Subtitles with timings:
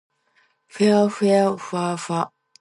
[0.65, 1.55] ふぇあふぇわ
[1.95, 2.33] ふぇわ